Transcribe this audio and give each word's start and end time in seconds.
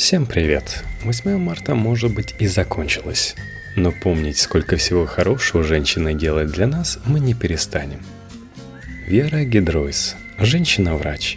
Всем 0.00 0.24
привет! 0.24 0.82
8 1.02 1.36
марта, 1.36 1.74
может 1.74 2.14
быть, 2.14 2.34
и 2.38 2.46
закончилось. 2.46 3.34
Но 3.76 3.92
помнить, 3.92 4.38
сколько 4.38 4.78
всего 4.78 5.04
хорошего 5.04 5.62
женщина 5.62 6.14
делает 6.14 6.52
для 6.52 6.66
нас, 6.66 6.98
мы 7.04 7.20
не 7.20 7.34
перестанем. 7.34 8.00
Вера 9.06 9.44
Гидройс, 9.44 10.16
женщина-врач. 10.38 11.36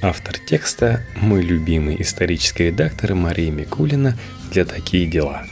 Автор 0.00 0.38
текста– 0.38 1.04
мой 1.16 1.42
любимый 1.42 2.00
исторический 2.00 2.66
редактор 2.66 3.16
Мария 3.16 3.50
Микулина 3.50 4.16
для 4.52 4.64
«Такие 4.64 5.06
дела». 5.06 5.44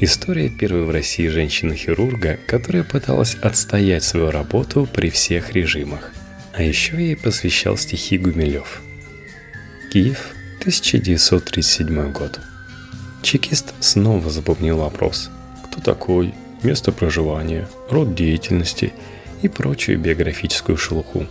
История 0.00 0.48
первой 0.48 0.86
в 0.86 0.90
России 0.90 1.28
женщины-хирурга, 1.28 2.40
которая 2.48 2.82
пыталась 2.82 3.36
отстоять 3.36 4.02
свою 4.02 4.32
работу 4.32 4.88
при 4.92 5.08
всех 5.08 5.52
режимах. 5.52 6.12
А 6.52 6.64
еще 6.64 6.96
ей 6.96 7.16
посвящал 7.16 7.76
стихи 7.76 8.18
Гумилев. 8.18 8.82
Киев, 9.92 10.34
1937 10.62 12.12
год. 12.12 12.38
Чекист 13.20 13.74
снова 13.80 14.30
запомнил 14.30 14.76
вопрос. 14.76 15.28
Кто 15.64 15.80
такой, 15.80 16.36
место 16.62 16.92
проживания, 16.92 17.68
род 17.90 18.14
деятельности 18.14 18.92
и 19.42 19.48
прочую 19.48 19.98
биографическую 19.98 20.78
шелуху. 20.78 21.26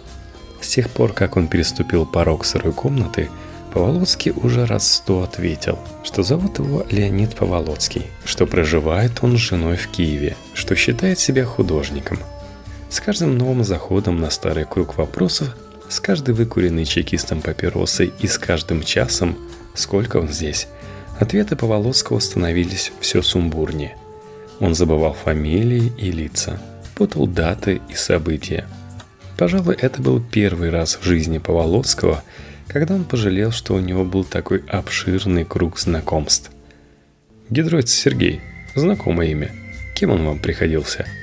С 0.60 0.68
тех 0.68 0.90
пор, 0.90 1.14
как 1.14 1.38
он 1.38 1.48
переступил 1.48 2.06
порог 2.06 2.44
сырой 2.44 2.74
комнаты, 2.74 3.30
Поволоцкий 3.74 4.32
уже 4.32 4.66
раз 4.66 4.96
сто 4.96 5.24
ответил, 5.24 5.80
что 6.04 6.24
зовут 6.24 6.60
его 6.60 6.86
Леонид 6.90 7.34
Поволоцкий, 7.38 8.08
что 8.26 8.46
проживает 8.46 9.20
он 9.22 9.38
с 9.38 9.40
женой 9.40 9.78
в 9.78 9.88
Киеве, 9.88 10.36
что 10.54 10.76
считает 10.76 11.20
себя 11.20 11.46
художником. 11.46 12.20
С 12.90 13.00
каждым 13.00 13.38
новым 13.38 13.64
заходом 13.64 14.20
на 14.20 14.30
старый 14.30 14.66
круг 14.66 14.98
вопросов 14.98 15.56
с 15.92 16.00
каждой 16.00 16.34
выкуренной 16.34 16.86
чекистом 16.86 17.42
папиросой 17.42 18.14
и 18.20 18.28
с 18.28 18.38
каждым 18.38 18.82
часом, 18.82 19.38
сколько 19.74 20.18
он 20.18 20.30
здесь, 20.30 20.68
ответы 21.20 21.58
Поволоцкого 21.58 22.20
становились 22.20 22.94
все 23.02 23.22
сумбурнее. 23.22 23.98
Он 24.62 24.74
забывал 24.74 25.14
фамилии 25.14 25.92
и 25.98 26.10
лица, 26.10 26.62
путал 26.96 27.28
даты 27.28 27.82
и 27.90 27.96
события. 27.96 28.66
Пожалуй, 29.38 29.76
это 29.76 30.02
был 30.02 30.22
первый 30.22 30.70
раз 30.70 30.98
в 30.98 31.04
жизни 31.04 31.40
Поволоцкого, 31.40 32.24
когда 32.68 32.96
он 32.96 33.04
пожалел, 33.04 33.52
что 33.52 33.74
у 33.74 33.80
него 33.80 34.06
был 34.06 34.24
такой 34.24 34.64
обширный 34.70 35.44
круг 35.44 35.78
знакомств. 35.78 36.52
Гидроиц 37.50 37.92
Сергей, 37.92 38.40
знакомое 38.76 39.28
имя. 39.28 39.52
Кем 39.94 40.12
он 40.12 40.24
вам 40.24 40.40
приходился?– 40.40 41.06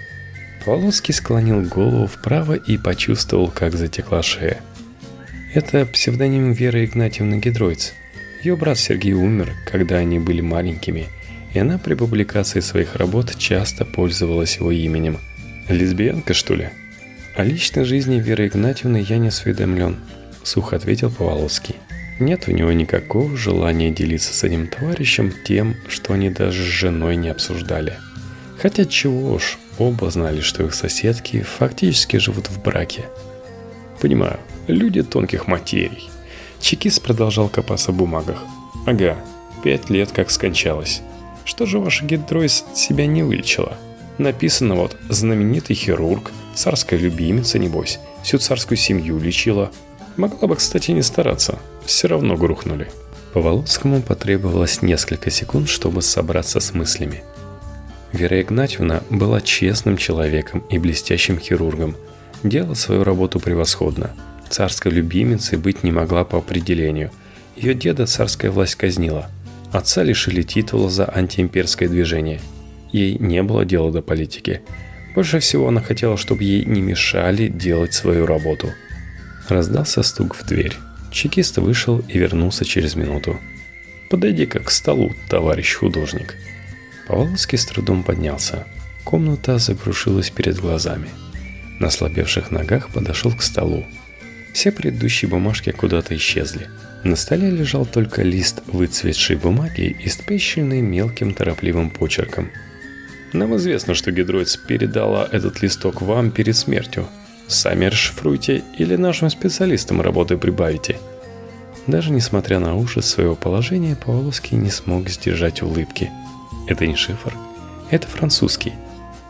Полоцкий 0.68 1.14
склонил 1.14 1.62
голову 1.62 2.06
вправо 2.06 2.52
и 2.52 2.76
почувствовал, 2.76 3.48
как 3.50 3.74
затекла 3.74 4.22
шея. 4.22 4.60
Это 5.54 5.86
псевдоним 5.86 6.52
Веры 6.52 6.84
Игнатьевны 6.84 7.36
Гидройц. 7.36 7.92
Ее 8.42 8.54
брат 8.54 8.78
Сергей 8.78 9.14
умер, 9.14 9.54
когда 9.64 9.96
они 9.96 10.18
были 10.18 10.42
маленькими, 10.42 11.06
и 11.54 11.58
она 11.58 11.78
при 11.78 11.94
публикации 11.94 12.60
своих 12.60 12.96
работ 12.96 13.34
часто 13.38 13.86
пользовалась 13.86 14.58
его 14.58 14.70
именем. 14.70 15.16
«Лесбиянка, 15.70 16.34
что 16.34 16.54
ли?» 16.54 16.68
«О 17.34 17.44
личной 17.44 17.84
жизни 17.84 18.20
Веры 18.20 18.48
Игнатьевны 18.48 19.02
я 19.08 19.16
не 19.16 19.28
осведомлен»,— 19.28 19.96
сухо 20.42 20.76
ответил 20.76 21.10
Поволоцкий. 21.10 21.76
Нет 22.20 22.44
у 22.46 22.50
него 22.50 22.72
никакого 22.72 23.38
желания 23.38 23.90
делиться 23.90 24.34
с 24.34 24.44
этим 24.44 24.66
товарищем 24.66 25.32
тем, 25.44 25.76
что 25.88 26.12
они 26.12 26.28
даже 26.28 26.62
с 26.62 26.66
женой 26.66 27.16
не 27.16 27.30
обсуждали. 27.30 27.94
Хотя 28.60 28.84
чего 28.84 29.32
уж, 29.32 29.56
Оба 29.78 30.10
знали, 30.10 30.40
что 30.40 30.64
их 30.64 30.74
соседки 30.74 31.42
фактически 31.42 32.16
живут 32.16 32.48
в 32.48 32.60
браке. 32.60 33.04
Понимаю, 34.00 34.40
люди 34.66 35.02
тонких 35.02 35.46
материй. 35.46 36.10
Чекист 36.60 37.00
продолжал 37.02 37.48
копаться 37.48 37.92
в 37.92 37.96
бумагах. 37.96 38.42
Ага, 38.86 39.16
пять 39.62 39.88
лет 39.88 40.10
как 40.10 40.32
скончалась. 40.32 41.02
Что 41.44 41.64
же 41.64 41.78
ваша 41.78 42.04
Гидройс 42.04 42.64
себя 42.74 43.06
не 43.06 43.22
вылечила? 43.22 43.78
Написано 44.18 44.74
вот 44.74 44.96
«знаменитый 45.08 45.76
хирург», 45.76 46.32
«царская 46.56 46.98
любимица, 46.98 47.60
небось», 47.60 48.00
всю 48.24 48.38
царскую 48.38 48.76
семью 48.76 49.20
лечила. 49.20 49.70
Могла 50.16 50.48
бы, 50.48 50.56
кстати, 50.56 50.90
не 50.90 51.02
стараться, 51.02 51.60
все 51.86 52.08
равно 52.08 52.36
грухнули. 52.36 52.90
По 53.32 53.40
Володскому 53.40 54.02
потребовалось 54.02 54.82
несколько 54.82 55.30
секунд, 55.30 55.68
чтобы 55.68 56.02
собраться 56.02 56.58
с 56.58 56.74
мыслями– 56.74 57.22
Вера 58.12 58.40
Игнатьевна 58.40 59.02
была 59.10 59.40
честным 59.40 59.96
человеком 59.96 60.64
и 60.70 60.78
блестящим 60.78 61.38
хирургом. 61.38 61.96
Делала 62.42 62.74
свою 62.74 63.04
работу 63.04 63.38
превосходно. 63.38 64.12
Царской 64.48 64.90
любимицей 64.92 65.58
быть 65.58 65.84
не 65.84 65.92
могла 65.92 66.24
по 66.24 66.38
определению. 66.38 67.10
Ее 67.56 67.74
деда 67.74 68.06
царская 68.06 68.50
власть 68.50 68.76
казнила. 68.76 69.30
Отца 69.72 70.02
лишили 70.02 70.42
титула 70.42 70.88
за 70.88 71.04
антиимперское 71.04 71.88
движение. 71.88 72.40
Ей 72.92 73.18
не 73.18 73.42
было 73.42 73.66
дела 73.66 73.92
до 73.92 74.00
политики. 74.00 74.62
Больше 75.14 75.40
всего 75.40 75.68
она 75.68 75.82
хотела, 75.82 76.16
чтобы 76.16 76.44
ей 76.44 76.64
не 76.64 76.80
мешали 76.80 77.48
делать 77.48 77.92
свою 77.92 78.24
работу. 78.24 78.70
Раздался 79.48 80.02
стук 80.02 80.34
в 80.34 80.46
дверь. 80.46 80.74
Чекист 81.10 81.58
вышел 81.58 81.98
и 82.08 82.18
вернулся 82.18 82.64
через 82.64 82.94
минуту. 82.94 83.38
«Подойди-ка 84.08 84.60
к 84.60 84.70
столу, 84.70 85.12
товарищ 85.28 85.74
художник», 85.74 86.36
Поволоцкий 87.08 87.56
с 87.56 87.64
трудом 87.64 88.02
поднялся. 88.02 88.66
Комната 89.02 89.56
закрушилась 89.56 90.28
перед 90.28 90.60
глазами. 90.60 91.08
На 91.80 91.88
слабевших 91.88 92.50
ногах 92.50 92.90
подошел 92.90 93.32
к 93.32 93.42
столу. 93.42 93.86
Все 94.52 94.70
предыдущие 94.70 95.30
бумажки 95.30 95.70
куда-то 95.70 96.14
исчезли. 96.14 96.68
На 97.04 97.16
столе 97.16 97.48
лежал 97.50 97.86
только 97.86 98.22
лист 98.22 98.62
выцветшей 98.66 99.36
бумаги, 99.36 99.96
испещренный 100.04 100.82
мелким 100.82 101.32
торопливым 101.32 101.88
почерком. 101.88 102.50
Нам 103.32 103.56
известно, 103.56 103.94
что 103.94 104.12
Гидроиц 104.12 104.56
передала 104.58 105.26
этот 105.32 105.62
листок 105.62 106.02
вам 106.02 106.30
перед 106.30 106.56
смертью. 106.56 107.08
Сами 107.46 107.86
расшифруйте 107.86 108.64
или 108.76 108.96
нашим 108.96 109.30
специалистам 109.30 110.02
работы 110.02 110.36
прибавите. 110.36 110.98
Даже 111.86 112.10
несмотря 112.10 112.58
на 112.58 112.74
ужас 112.74 113.06
своего 113.06 113.34
положения, 113.34 113.96
Павловский 113.96 114.58
не 114.58 114.70
смог 114.70 115.08
сдержать 115.08 115.62
улыбки– 115.62 116.10
это 116.68 116.86
не 116.86 116.94
шифр. 116.94 117.34
Это 117.90 118.06
французский. 118.06 118.74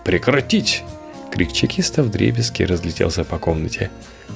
«Прекратить!» 0.04 0.84
Крик 1.30 1.52
чекиста 1.52 2.02
в 2.02 2.10
дребезге 2.10 2.64
разлетелся 2.64 3.24
по 3.24 3.38
комнате. 3.38 3.90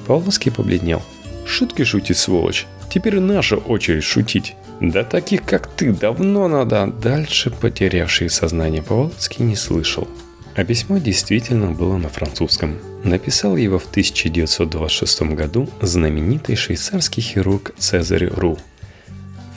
Павловский 0.07 0.51
побледнел. 0.51 1.01
«Шутки 1.45 1.83
шутить, 1.83 2.17
сволочь! 2.17 2.65
Теперь 2.89 3.19
наша 3.19 3.57
очередь 3.57 4.03
шутить!» 4.03 4.55
«Да 4.79 5.03
таких, 5.03 5.43
как 5.43 5.67
ты, 5.67 5.91
давно 5.91 6.47
надо!» 6.47 6.87
Дальше 6.87 7.51
потерявший 7.51 8.29
сознание 8.29 8.81
Павловский 8.81 9.43
не 9.43 9.55
слышал. 9.55 10.07
А 10.55 10.63
письмо 10.63 10.99
действительно 10.99 11.71
было 11.71 11.97
на 11.97 12.09
французском. 12.09 12.77
Написал 13.03 13.57
его 13.57 13.79
в 13.79 13.89
1926 13.89 15.21
году 15.33 15.69
знаменитый 15.81 16.55
швейцарский 16.55 17.23
хирург 17.23 17.73
Цезарь 17.77 18.27
Ру. 18.27 18.57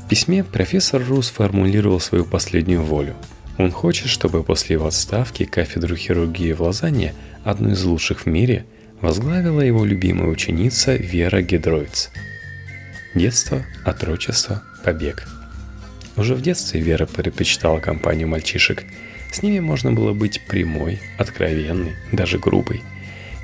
В 0.03 0.09
письме 0.09 0.43
профессор 0.43 1.05
Ру 1.07 1.23
сформулировал 1.23 2.01
свою 2.01 2.25
последнюю 2.25 2.83
волю– 2.83 3.15
он 3.59 3.71
хочет, 3.71 4.09
чтобы 4.09 4.43
после 4.43 4.75
его 4.75 4.87
отставки 4.87 5.45
кафедру 5.45 5.97
хирургии 5.97 6.53
в 6.53 6.63
Лозанне, 6.63 7.15
одну 7.45 7.71
из 7.71 7.83
лучших 7.85 8.21
в 8.21 8.27
мире, 8.27 8.67
возглавила 9.01 9.61
его 9.61 9.85
любимая 9.85 10.29
ученица 10.29 10.95
Вера 10.95 11.43
Гедроиц. 11.43 12.11
Детство, 13.15 13.65
отрочество, 13.85 14.63
побег. 14.85 15.27
Уже 16.17 16.35
в 16.35 16.43
детстве 16.43 16.81
Вера 16.81 17.07
предпочитала 17.07 17.79
компанию 17.79 18.29
мальчишек. 18.29 18.85
С 19.33 19.43
ними 19.43 19.61
можно 19.61 19.93
было 19.93 20.13
быть 20.13 20.41
прямой, 20.47 21.01
откровенной, 21.19 21.97
даже 22.13 22.39
грубой. 22.39 22.83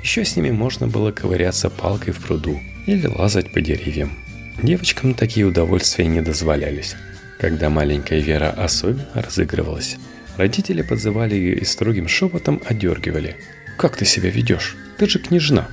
Еще 0.01 0.25
с 0.25 0.35
ними 0.35 0.51
можно 0.51 0.87
было 0.87 1.11
ковыряться 1.11 1.69
палкой 1.69 2.13
в 2.13 2.19
пруду 2.19 2.59
или 2.85 3.07
лазать 3.07 3.51
по 3.51 3.61
деревьям. 3.61 4.17
Девочкам 4.61 5.13
такие 5.13 5.45
удовольствия 5.45 6.05
не 6.05 6.21
дозволялись. 6.21 6.95
Когда 7.39 7.69
маленькая 7.69 8.19
Вера 8.19 8.49
особенно 8.51 9.07
разыгрывалась, 9.13 9.97
родители 10.37 10.81
подзывали 10.81 11.35
ее 11.35 11.55
и 11.55 11.65
строгим 11.65 12.07
шепотом 12.07 12.61
одергивали. 12.65 13.35
«Как 13.77 13.97
ты 13.97 14.05
себя 14.05 14.29
ведешь? 14.29 14.77
Ты 14.97 15.07
же 15.07 15.19
княжна!» 15.19 15.67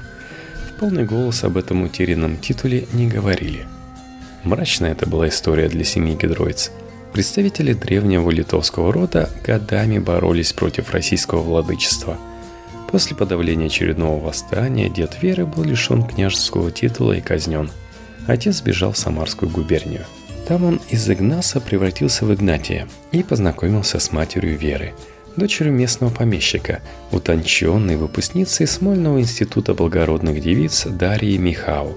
В 0.68 0.80
полный 0.80 1.04
голос 1.04 1.44
об 1.44 1.56
этом 1.56 1.82
утерянном 1.82 2.38
титуле 2.38 2.86
не 2.92 3.06
говорили. 3.06 3.66
Мрачная 4.42 4.92
это 4.92 5.06
была 5.06 5.28
история 5.28 5.68
для 5.68 5.84
семьи 5.84 6.16
Гидроиц. 6.16 6.70
Представители 7.12 7.74
древнего 7.74 8.30
литовского 8.30 8.92
рода 8.92 9.28
годами 9.44 9.98
боролись 9.98 10.52
против 10.52 10.92
российского 10.92 11.42
владычества. 11.42 12.18
После 12.90 13.14
подавления 13.14 13.66
очередного 13.66 14.18
восстания 14.24 14.88
дед 14.88 15.18
Веры 15.20 15.44
был 15.44 15.64
лишен 15.64 16.04
княжеского 16.04 16.70
титула 16.70 17.12
и 17.12 17.20
казнен. 17.20 17.70
Отец 18.26 18.56
сбежал 18.56 18.92
в 18.92 18.98
Самарскую 18.98 19.50
губернию– 19.50 20.06
там 20.50 20.64
он 20.64 20.80
из 20.88 21.08
Игнаса 21.08 21.60
превратился 21.60 22.24
в 22.24 22.34
Игнатия 22.34 22.88
и 23.12 23.22
познакомился 23.22 24.00
с 24.00 24.10
матерью 24.10 24.58
Веры, 24.58 24.94
дочерью 25.36 25.72
местного 25.72 26.10
помещика, 26.10 26.80
утонченной 27.12 27.94
выпускницей 27.94 28.66
Смольного 28.66 29.20
института 29.20 29.74
благородных 29.74 30.40
девиц 30.40 30.86
Дарьи 30.86 31.38
Михау. 31.38 31.94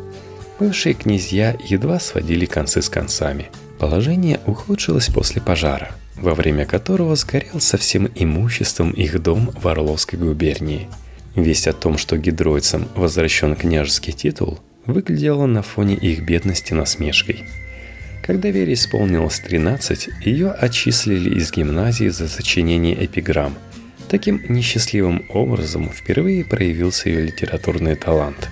Бывшие 0.59 0.93
князья 0.93 1.57
едва 1.67 1.99
сводили 1.99 2.45
концы 2.45 2.83
с 2.83 2.89
концами. 2.89 3.49
положение 3.79 4.39
ухудшилось 4.45 5.07
после 5.07 5.41
пожара, 5.41 5.89
во 6.15 6.35
время 6.35 6.67
которого 6.67 7.15
сгорел 7.15 7.59
со 7.59 7.79
всем 7.79 8.07
имуществом 8.13 8.91
их 8.91 9.19
дом 9.19 9.49
в 9.59 9.67
Орловской 9.67 10.19
губернии. 10.19 10.89
Весть 11.33 11.67
о 11.67 11.73
том, 11.73 11.97
что 11.97 12.17
гидроидцам 12.17 12.87
возвращен 12.93 13.55
княжеский 13.55 14.13
титул, 14.13 14.59
выглядела 14.85 15.47
на 15.47 15.63
фоне 15.63 15.95
их 15.95 16.23
бедности 16.23 16.73
насмешкой. 16.73 17.47
Когда 18.23 18.49
Вере 18.49 18.73
исполнилось 18.73 19.39
13, 19.39 20.09
ее 20.21 20.51
отчислили 20.51 21.37
из 21.37 21.51
гимназии 21.51 22.07
за 22.07 22.27
сочинение 22.27 23.05
эпиграмм. 23.05 23.53
Таким 24.09 24.41
несчастливым 24.49 25.25
образом 25.29 25.89
впервые 25.89 26.43
проявился 26.45 27.09
ее 27.09 27.25
литературный 27.25 27.95
талант. 27.95 28.49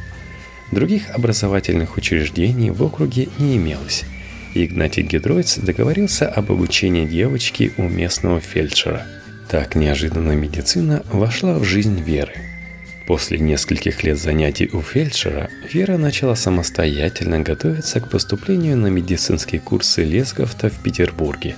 Других 0.71 1.09
образовательных 1.09 1.97
учреждений 1.97 2.69
в 2.69 2.83
округе 2.83 3.29
не 3.39 3.57
имелось– 3.57 4.03
Игнатий 4.53 5.03
Гидроиц 5.03 5.57
договорился 5.57 6.27
об 6.27 6.51
обучении 6.51 7.06
девочки 7.06 7.71
у 7.77 7.83
местного 7.83 8.41
фельдшера. 8.41 9.06
Так 9.50 9.75
неожиданно 9.75 10.33
медицина 10.33 11.03
вошла 11.12 11.57
в 11.57 11.63
жизнь 11.63 12.01
Веры. 12.01 12.50
После 13.11 13.39
нескольких 13.39 14.05
лет 14.05 14.17
занятий 14.17 14.69
у 14.71 14.81
фельдшера 14.81 15.49
Вера 15.69 15.97
начала 15.97 16.33
самостоятельно 16.33 17.41
готовиться 17.41 17.99
к 17.99 18.09
поступлению 18.09 18.77
на 18.77 18.87
медицинские 18.87 19.59
курсы 19.59 20.05
Лесговта 20.05 20.69
в 20.69 20.81
Петербурге. 20.81 21.57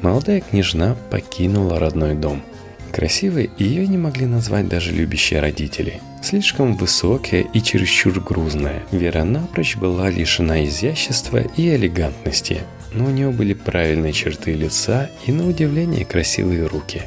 Молодая 0.00 0.40
княжна 0.40 0.96
покинула 1.10 1.78
родной 1.78 2.14
дом– 2.14 2.42
Красивой 2.94 3.50
ее 3.58 3.86
не 3.86 3.98
могли 3.98 4.24
назвать 4.24 4.68
даже 4.68 4.90
любящие 4.90 5.40
родители. 5.40 6.00
Слишком 6.22 6.78
высокая 6.78 7.42
и 7.42 7.60
чересчур 7.60 8.18
грузная, 8.20 8.82
Вера 8.90 9.24
напрочь 9.24 9.76
была 9.76 10.08
лишена 10.08 10.64
изящества 10.64 11.42
и 11.58 11.76
элегантности, 11.76 12.60
но 12.94 13.04
у 13.04 13.10
нее 13.10 13.32
были 13.32 13.52
правильные 13.52 14.14
черты 14.14 14.54
лица 14.54 15.10
и, 15.26 15.32
на 15.32 15.46
удивление, 15.46 16.06
красивые 16.06 16.66
руки. 16.66 17.02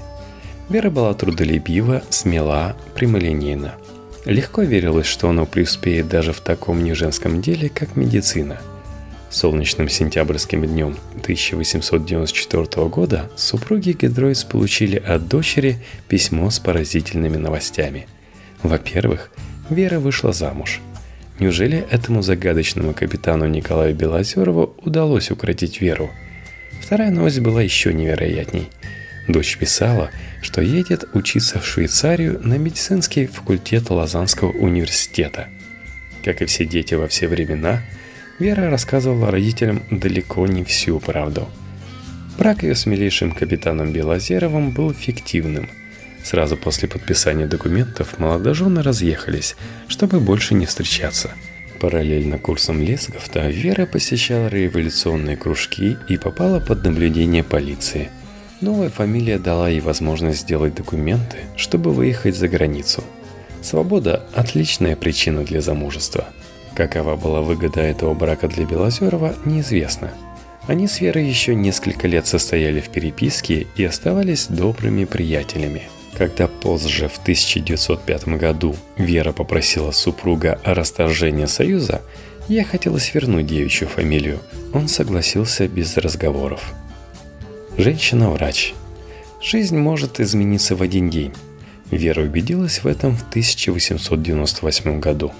Вера 0.69 0.91
была 0.91 1.15
трудолюбива, 1.15 2.03
смела, 2.11 2.77
прямолинейна. 2.93 3.73
Легко 4.25 4.61
верилось, 4.63 5.07
что 5.07 5.29
она 5.29 5.45
преуспеет 5.45 6.07
даже 6.07 6.33
в 6.33 6.41
таком 6.41 6.83
неженском 6.83 7.41
деле, 7.41 7.69
как 7.69 7.95
медицина– 7.95 8.59
Солнечным 9.29 9.89
сентябрьским 9.89 10.65
днем 10.65 10.97
1894 11.21 12.87
года 12.87 13.29
супруги 13.35 13.91
Гедройс 13.91 14.43
получили 14.43 14.97
от 14.97 15.27
дочери 15.27 15.77
письмо 16.07 16.49
с 16.49 16.57
поразительными 16.57 17.37
новостями. 17.37 18.07
Во-первых, 18.63 19.29
Вера 19.69 19.99
вышла 19.99 20.33
замуж. 20.33 20.81
Неужели 21.37 21.85
этому 21.91 22.23
загадочному 22.23 22.93
капитану 22.95 23.45
Николаю 23.45 23.93
Белозерову 23.93 24.73
удалось 24.83 25.29
укротить 25.29 25.79
Веру? 25.79 26.09
Вторая 26.81 27.11
новость 27.11 27.39
была 27.39 27.61
еще 27.61 27.93
невероятней. 27.93 28.69
Дочь 29.29 29.57
писала, 29.57 30.11
что 30.41 30.61
едет 30.61 31.05
учиться 31.13 31.59
в 31.59 31.65
Швейцарию 31.65 32.41
на 32.43 32.55
медицинский 32.55 33.27
факультет 33.27 33.89
Лозаннского 33.89 34.51
университета. 34.51 35.47
Как 36.25 36.41
и 36.41 36.45
все 36.45 36.65
дети 36.65 36.95
во 36.95 37.07
все 37.07 37.29
времена– 37.29 37.81
Вера 38.39 38.69
рассказывала 38.69 39.31
родителям 39.31 39.83
далеко 39.91 40.47
не 40.47 40.63
всю 40.63 40.99
правду. 41.01 41.49
Брак 42.37 42.63
ее 42.63 42.73
с 42.73 42.85
милейшим 42.85 43.33
капитаном 43.33 43.91
Белозеровым 43.91 44.71
был 44.71 44.93
фиктивным. 44.93 45.69
Сразу 46.23 46.55
после 46.55 46.87
подписания 46.87 47.47
документов 47.47 48.17
молодожены 48.17 48.81
разъехались, 48.81 49.57
чтобы 49.89 50.21
больше 50.21 50.53
не 50.53 50.65
встречаться. 50.65 51.31
Параллельно 51.81 52.37
курсам 52.37 52.81
Лесговта 52.81 53.49
Вера 53.49 53.85
посещала 53.85 54.47
революционные 54.47 55.35
кружки 55.35 55.97
и 56.07 56.17
попала 56.17 56.61
под 56.61 56.85
наблюдение 56.85 57.43
полиции. 57.43 58.09
Новая 58.61 58.89
фамилия 58.89 59.39
дала 59.39 59.69
ей 59.69 59.79
возможность 59.79 60.41
сделать 60.41 60.75
документы, 60.75 61.37
чтобы 61.55 61.91
выехать 61.91 62.35
за 62.35 62.47
границу. 62.47 63.03
Свобода– 63.61 64.25
отличная 64.33 64.95
причина 64.95 65.43
для 65.43 65.61
замужества– 65.61 66.25
Какова 66.79 67.17
была 67.17 67.41
выгода 67.41 67.81
этого 67.81 68.13
брака 68.13 68.47
для 68.47 68.65
Белозерова, 68.65 69.35
неизвестно. 69.43 70.11
Они 70.65 70.87
с 70.87 71.01
Верой 71.01 71.27
еще 71.27 71.53
несколько 71.53 72.07
лет 72.07 72.25
состояли 72.25 72.79
в 72.79 72.87
переписке 72.87 73.67
и 73.75 73.83
оставались 73.83 74.47
добрыми 74.47 75.03
приятелями. 75.03 75.89
Когда 76.17 76.47
позже, 76.47 77.09
в 77.09 77.17
1905 77.17 78.29
году, 78.29 78.77
Вера 78.95 79.33
попросила 79.33 79.91
супруга 79.91 80.57
о 80.63 80.73
расторжении 80.73 81.47
союза, 81.47 82.01
я 82.47 82.63
хотелось 82.63 83.13
вернуть 83.13 83.47
девичью 83.47 83.89
фамилию. 83.89 84.39
Он 84.73 84.87
согласился 84.87 85.67
без 85.67 85.97
разговоров. 85.97 86.73
Женщина-врач. 87.79 88.73
Жизнь 89.41 89.77
может 89.77 90.19
измениться 90.19 90.75
в 90.75 90.81
один 90.81 91.09
день. 91.09 91.31
Вера 91.91 92.21
убедилась 92.23 92.83
в 92.83 92.87
этом 92.87 93.15
в 93.15 93.21
1898 93.29 94.99
году. 94.99 95.31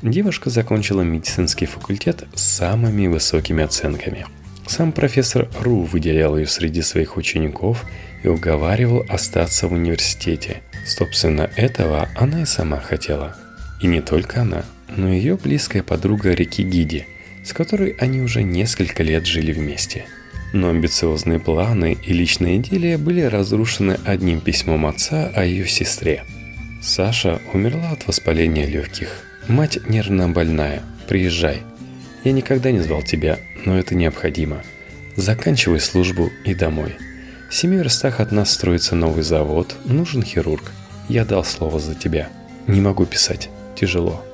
Девушка 0.00 0.48
закончила 0.48 1.02
медицинский 1.02 1.66
факультет 1.66 2.24
с 2.34 2.40
самыми 2.40 3.08
высокими 3.08 3.62
оценками. 3.62 4.24
Сам 4.66 4.92
профессор 4.92 5.50
Ру 5.60 5.82
выделял 5.82 6.38
ее 6.38 6.46
среди 6.46 6.80
своих 6.80 7.18
учеников 7.18 7.84
и 8.22 8.28
уговаривал 8.28 9.04
остаться 9.10 9.68
в 9.68 9.74
университете. 9.74 10.62
Собственно, 10.86 11.50
этого 11.56 12.08
она 12.16 12.40
и 12.40 12.46
сама 12.46 12.80
хотела. 12.80 13.36
И 13.82 13.86
не 13.86 14.00
только 14.00 14.40
она, 14.40 14.64
но 14.96 15.12
и 15.12 15.18
ее 15.18 15.36
близкая 15.36 15.82
подруга 15.82 16.32
Рики 16.32 16.62
Гиди, 16.62 17.04
с 17.44 17.52
которой 17.52 17.90
они 17.98 18.22
уже 18.22 18.42
несколько 18.42 19.02
лет 19.02 19.26
жили 19.26 19.52
вместе. 19.52 20.06
Но 20.52 20.68
амбициозные 20.68 21.38
планы 21.38 21.96
и 22.02 22.12
личные 22.12 22.58
идеи 22.58 22.96
были 22.96 23.22
разрушены 23.22 23.98
одним 24.04 24.40
письмом 24.40 24.86
отца 24.86 25.30
о 25.34 25.44
ее 25.44 25.66
сестре. 25.66 26.24
Саша 26.82 27.40
умерла 27.52 27.90
от 27.90 28.06
воспаления 28.06 28.66
легких– 28.66 29.24
Мать 29.48 29.80
нервно 29.88 30.28
больная. 30.28 30.82
Приезжай. 31.08 31.62
Я 32.22 32.30
никогда 32.30 32.70
не 32.70 32.78
звал 32.78 33.02
тебя, 33.02 33.40
но 33.64 33.76
это 33.76 33.96
необходимо. 33.96 34.62
Заканчивай 35.16 35.80
службу 35.80 36.30
и 36.44 36.54
домой. 36.54 36.94
В 37.50 37.54
семи 37.54 37.76
верстах 37.76 38.20
от 38.20 38.30
нас 38.30 38.52
строится 38.52 38.94
новый 38.94 39.24
завод, 39.24 39.74
нужен 39.84 40.22
хирург. 40.22 40.70
Я 41.08 41.24
дал 41.24 41.44
слово 41.44 41.80
за 41.80 41.96
тебя. 41.96 42.28
Не 42.68 42.80
могу 42.80 43.04
писать. 43.04 43.50
Тяжело. 43.74 44.24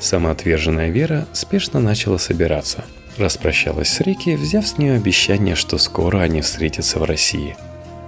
Самоотверженная 0.00 0.90
Вера 0.90 1.26
спешно 1.32 1.80
начала 1.80 2.18
собираться. 2.18 2.84
Распрощалась 3.18 3.88
с 3.88 4.00
Рики, 4.00 4.36
взяв 4.36 4.66
с 4.66 4.78
нее 4.78 4.94
обещание, 4.94 5.54
что 5.54 5.78
скоро 5.78 6.20
они 6.20 6.40
встретятся 6.40 6.98
в 6.98 7.04
России– 7.04 7.56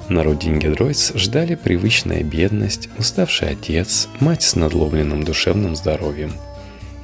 на 0.08 0.24
родине 0.24 0.58
Гедройц 0.58 1.12
ждали 1.14 1.54
привычная 1.54 2.22
бедность, 2.22 2.88
уставший 2.98 3.50
отец, 3.50 4.08
мать 4.20 4.42
с 4.42 4.56
надломленным 4.56 5.22
душевным 5.22 5.76
здоровьем. 5.76 6.32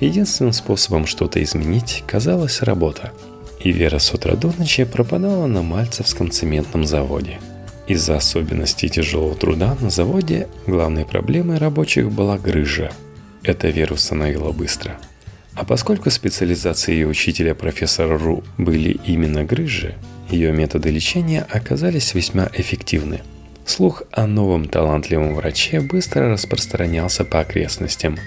Единственным 0.00 0.52
способом 0.52 1.06
что-то 1.06 1.42
изменить 1.42 2.04
казалась 2.06 2.60
работа. 2.60 3.12
И 3.60 3.72
Вера 3.72 3.98
с 3.98 4.12
утра 4.12 4.34
до 4.34 4.52
ночи 4.58 4.84
пропадала 4.84 5.46
на 5.46 5.62
Мальцевском 5.62 6.30
цементном 6.30 6.84
заводе. 6.84 7.38
Из-за 7.86 8.16
особенностей 8.16 8.88
тяжелого 8.88 9.34
труда 9.34 9.76
на 9.80 9.90
заводе 9.90 10.48
главной 10.66 11.06
проблемой 11.06 11.58
рабочих 11.58 12.10
была 12.12 12.36
грыжа. 12.36 12.92
Это 13.42 13.68
Веру 13.68 13.94
установила 13.94 14.52
быстро. 14.52 14.98
А 15.58 15.64
поскольку 15.64 16.08
специализации 16.08 16.92
ее 16.92 17.08
учителя 17.08 17.52
профессора 17.52 18.16
Ру 18.16 18.44
были 18.58 18.90
именно 19.04 19.42
грыжи, 19.42 19.96
ее 20.30 20.52
методы 20.52 20.90
лечения 20.90 21.44
оказались 21.50 22.14
весьма 22.14 22.48
эффективны. 22.52 23.22
Слух 23.66 24.04
о 24.12 24.28
новом 24.28 24.68
талантливом 24.68 25.34
враче 25.34 25.80
быстро 25.80 26.30
распространялся 26.30 27.24
по 27.24 27.40
окрестностям, 27.40 28.18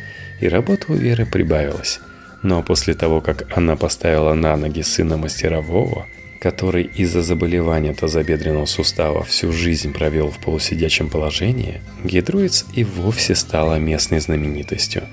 и 0.42 0.50
работа 0.50 0.92
у 0.92 0.94
Веры 0.94 1.26
прибавилась. 1.26 2.02
Но 2.44 2.64
после 2.64 2.96
того, 2.96 3.22
как 3.22 3.48
она 3.58 3.78
поставила 3.78 4.34
на 4.34 4.58
ноги 4.58 4.82
сына 4.82 5.16
мастерового, 5.16 6.08
который 6.42 6.84
из-за 6.84 7.22
заболевания 7.22 7.94
тазобедренного 7.94 8.66
сустава 8.66 9.24
всю 9.24 9.54
жизнь 9.54 9.94
провел 9.94 10.32
в 10.32 10.40
полусидячем 10.40 11.10
положении, 11.10 11.80
Гидруиц 12.04 12.66
и 12.74 12.84
вовсе 12.84 13.36
стала 13.36 13.76
местной 13.80 14.20
знаменитостью. 14.20 15.04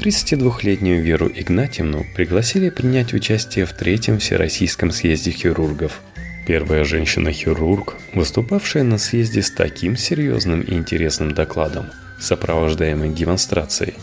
32-летнюю 0.00 1.02
Веру 1.02 1.28
Игнатьевну 1.28 2.06
пригласили 2.14 2.70
принять 2.70 3.12
участие 3.14 3.66
в 3.66 3.72
третьем 3.72 4.18
Всероссийском 4.18 4.90
съезде 4.90 5.30
хирургов– 5.30 6.00
Первая 6.50 6.82
женщина-хирург, 6.82 7.96
выступавшая 8.14 8.82
на 8.82 8.98
съезде 8.98 9.40
с 9.40 9.52
таким 9.52 9.96
серьезным 9.96 10.62
и 10.62 10.74
интересным 10.74 11.32
докладом, 11.32 11.86
сопровождаемой 12.18 13.10
демонстрацией. 13.10 13.94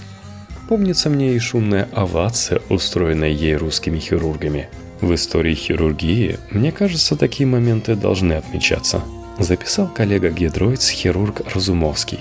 Помнится 0.70 1.10
мне 1.10 1.36
и 1.36 1.40
шумная 1.40 1.90
овация, 1.92 2.62
устроенная 2.70 3.30
ей 3.30 3.58
русскими 3.58 4.00
хирургами. 4.00 4.70
В 5.02 5.14
истории 5.14 5.56
хирургии, 5.56 6.38
мне 6.52 6.72
кажется, 6.72 7.18
такие 7.18 7.48
моменты 7.48 7.96
должны 7.96 8.34
отмечаться, 8.34 9.02
записал 9.40 9.88
коллега 9.88 10.30
Гедроиц 10.30 10.90
хирург 10.90 11.42
Разумовский. 11.54 12.20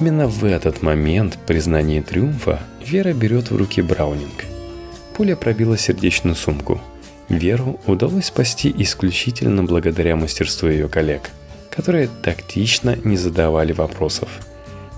Именно 0.00 0.26
в 0.26 0.44
этот 0.44 0.82
момент 0.82 1.38
признания 1.46 2.02
триумфа 2.02 2.60
Вера 2.84 3.12
берет 3.12 3.50
в 3.50 3.56
руки 3.56 3.80
Браунинг. 3.80 4.44
Пуля 5.16 5.36
пробила 5.36 5.78
сердечную 5.78 6.34
сумку– 6.34 6.80
Веру 7.28 7.80
удалось 7.86 8.26
спасти 8.26 8.72
исключительно 8.76 9.64
благодаря 9.64 10.16
мастерству 10.16 10.68
ее 10.68 10.88
коллег, 10.88 11.30
которые 11.70 12.08
тактично 12.22 12.96
не 13.04 13.16
задавали 13.16 13.72
вопросов. 13.72 14.28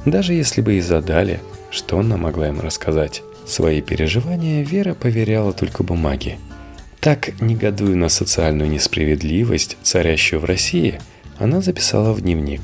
Даже 0.05 0.33
если 0.33 0.61
бы 0.61 0.75
и 0.75 0.81
задали, 0.81 1.41
что 1.71 1.99
она 1.99 2.17
могла 2.17 2.49
им 2.49 2.61
рассказать? 2.61 3.23
Свои 3.47 3.81
переживания 3.81 4.65
Вера 4.65 4.95
поверяла 4.95 5.53
только 5.53 5.85
бумаге. 5.85 6.39
Так, 7.01 7.41
негодуя 7.41 7.95
на 7.95 8.09
социальную 8.09 8.69
несправедливость, 8.69 9.77
царящую 9.83 10.41
в 10.41 10.45
России, 10.45 11.01
она 11.39 11.61
записала 11.61 12.13
в 12.13 12.21
дневник. 12.21 12.63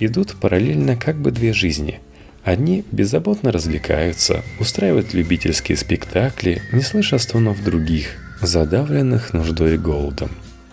Идут 0.00 0.34
параллельно 0.34 0.96
как 0.96 1.16
бы 1.16 1.30
две 1.30 1.52
жизни. 1.52 2.00
Одни 2.42 2.84
беззаботно 2.90 3.52
развлекаются, 3.52 4.42
устраивают 4.58 5.12
любительские 5.12 5.76
спектакли, 5.76 6.62
не 6.72 6.80
слыша 6.80 7.18
стонов 7.18 7.62
других, 7.62 8.16
задавленных 8.40 9.34
нуждой 9.34 9.74
и 9.74 9.78
голодом. 9.78 10.30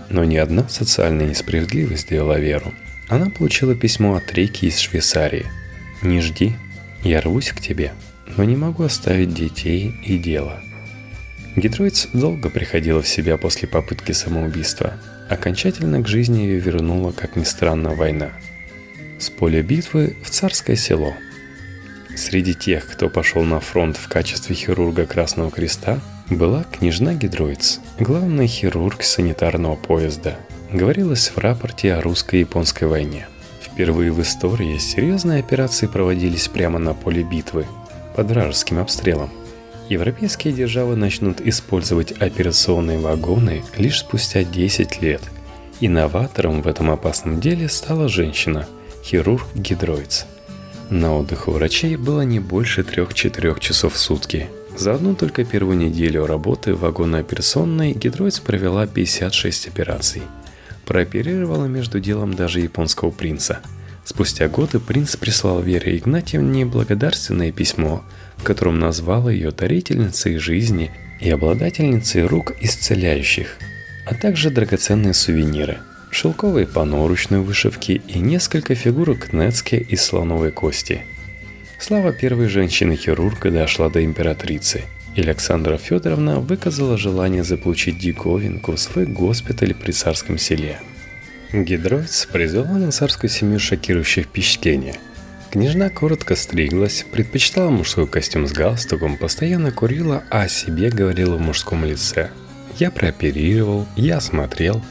Но 0.10 0.24
ни 0.24 0.38
одна 0.38 0.69
социальная 0.69 1.27
несправедливость 1.27 2.03
сделала 2.03 2.39
Веру. 2.39 2.74
Она 3.10 3.29
получила 3.29 3.75
письмо 3.75 4.15
от 4.15 4.34
Рейки 4.34 4.65
из 4.65 4.79
Швейцарии. 4.79 5.46
«Не 6.01 6.22
жди, 6.22 6.55
я 7.03 7.19
рвусь 7.19 7.50
к 7.50 7.60
тебе, 7.60 7.91
но 8.38 8.46
не 8.46 8.55
могу 8.55 8.84
оставить 8.84 9.34
детей 9.34 9.93
и 10.05 10.17
дело». 10.17 10.62
Гидроиц 11.57 12.07
долго 12.13 12.50
приходила 12.50 13.01
в 13.01 13.07
себя 13.07 13.38
после 13.38 13.67
попытки 13.67 14.13
самоубийства. 14.13 14.93
Окончательно 15.29 16.01
к 16.01 16.07
жизни 16.07 16.43
ее 16.43 16.60
вернула, 16.60 17.12
как 17.12 17.36
ни 17.36 17.43
странно, 17.43 17.89
война. 17.89 18.29
С 19.19 19.29
поля 19.29 19.62
битвы 19.62 20.15
в 20.24 20.29
царское 20.29 20.75
село. 20.75 21.13
Среди 22.15 22.53
тех, 22.53 22.88
кто 22.88 23.09
пошел 23.09 23.43
на 23.43 23.59
фронт 23.59 23.97
в 23.97 24.07
качестве 24.07 24.55
хирурга 24.55 25.05
Красного 25.05 25.51
Креста, 25.51 26.00
была 26.29 26.63
княжна 26.63 27.13
Гидроиц, 27.13 27.79
главный 28.00 28.47
хирург 28.47 29.03
санитарного 29.03 29.75
поезда. 29.75 30.38
Говорилось 30.71 31.29
в 31.29 31.38
рапорте 31.38 31.93
о 31.93 32.01
русско-японской 32.01 32.86
войне. 32.86 33.27
Впервые 33.62 34.12
в 34.12 34.21
истории 34.21 34.77
серьезные 34.77 35.39
операции 35.39 35.88
проводились 35.88 36.47
прямо 36.47 36.79
на 36.79 36.93
поле 36.93 37.24
битвы, 37.24 37.65
под 38.15 38.27
вражеским 38.27 38.79
обстрелом– 38.79 39.29
Европейские 39.89 40.53
державы 40.53 40.97
начнут 40.97 41.39
использовать 41.39 42.12
операционные 42.12 43.00
вагоны 43.00 43.63
лишь 43.77 44.00
спустя 44.00 44.43
10 44.43 45.01
лет. 45.01 45.21
Инноватором 45.79 46.62
в 46.62 46.67
этом 46.67 46.91
опасном 46.91 47.39
деле 47.39 47.69
стала 47.69 48.09
женщина, 48.09 48.67
хирург-гидроиц. 49.08 50.26
На 50.90 51.16
отдых 51.16 51.48
у 51.48 51.52
врачей 51.52 51.96
было 51.96 52.22
не 52.22 52.40
больше 52.40 52.82
3-4 52.82 53.60
часов 53.60 53.94
в 53.94 53.98
сутки. 53.98 54.48
За 54.78 54.94
одну 54.94 55.16
только 55.16 55.44
первую 55.44 55.78
неделю 55.78 56.26
работы 56.26 56.74
в 56.74 56.82
вагонно-операционной 56.82 57.94
гидроиц 57.94 58.40
провела 58.40 58.86
56 58.86 59.68
операций. 59.70 60.22
Прооперировала 60.86 61.66
между 61.66 62.00
делом 62.00 62.34
даже 62.36 62.60
японского 62.60 63.12
принца. 63.12 63.60
Спустя 64.06 64.48
годы 64.48 64.80
принц 64.80 65.16
прислал 65.16 65.62
Вере 65.62 65.98
Игнатьевне 65.98 66.66
благодарственное 66.66 67.52
письмо– 67.52 68.04
в 68.38 68.44
котором 68.44 68.80
назвала 68.80 69.32
ее 69.32 69.52
дарительницей 69.52 70.38
жизни 70.38 70.92
и 71.20 71.30
обладательницей 71.30 72.26
рук 72.26 72.54
исцеляющих, 72.62 73.58
а 74.06 74.14
также 74.14 74.50
драгоценные 74.50 75.14
сувениры, 75.14 75.80
шелковые 76.12 76.68
панно 76.68 77.08
ручной 77.08 77.40
вышивки 77.40 78.02
и 78.08 78.20
несколько 78.20 78.76
фигурок 78.76 79.34
Нецке 79.34 79.78
из 79.78 80.02
слоновой 80.02 80.52
кости. 80.52 81.06
Слава 81.80 82.12
первой 82.12 82.48
женщины-хирурга 82.48 83.52
дошла 83.52 83.90
до 83.90 84.04
императрицы, 84.04 84.84
и 85.16 85.22
Александра 85.22 85.78
Федоровна 85.78 86.40
выказала 86.40 86.98
желание 86.98 87.44
заполучить 87.44 88.00
диковинку 88.00 88.74
в 88.74 88.80
свой 88.80 89.06
госпиталь 89.06 89.74
при 89.74 89.92
царском 89.92 90.38
селе. 90.38 90.80
Гидроиц 91.54 92.26
произвела 92.26 92.78
на 92.78 92.92
царскую 92.92 93.30
семью 93.30 93.60
шокирующее 93.60 94.26
впечатление– 94.26 94.96
Княжна 95.50 95.90
коротко 95.90 96.36
стриглась, 96.36 97.06
предпочитала 97.10 97.70
мужской 97.70 98.06
костюм 98.06 98.48
с 98.48 98.52
галстуком, 98.52 99.18
постоянно 99.18 99.72
курила, 99.72 100.24
а 100.30 100.44
о 100.44 100.50
себе 100.50 100.90
говорила 100.90 101.36
в 101.36 101.42
мужском 101.42 101.86
лице. 101.86 102.32
Я 102.78 102.92
прооперировал, 102.92 103.88
я 103.96 104.20
смотрел. 104.20 104.84